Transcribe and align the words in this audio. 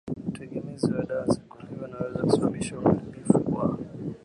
Utegemezi 0.29 0.87
wa 0.93 1.03
dawa 1.05 1.25
za 1.27 1.41
kulevya 1.41 1.87
unaweza 1.87 2.19
kusababisha 2.23 2.79
uharibifu 2.79 3.39
kwa 3.39 3.77